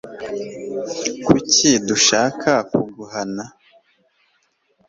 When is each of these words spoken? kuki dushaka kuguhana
kuki 1.25 1.69
dushaka 1.87 2.51
kuguhana 2.73 3.43